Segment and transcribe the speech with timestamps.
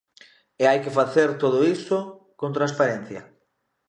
[0.61, 1.97] E hai que facer todo iso
[2.39, 3.21] con transparencia.